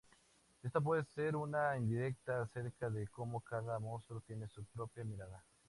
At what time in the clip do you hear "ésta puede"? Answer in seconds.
0.63-1.03